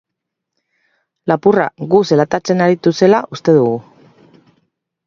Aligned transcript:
Lapurra 1.31 1.67
gu 1.93 2.01
zelatatzen 2.13 2.67
aritu 2.69 2.95
zela 3.03 3.25
uste 3.39 3.57
dugu. 3.61 3.79